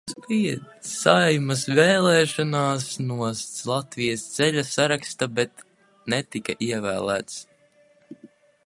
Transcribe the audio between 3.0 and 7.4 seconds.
no "Latvijas Ceļa" saraksta, bet netika ievēlēts."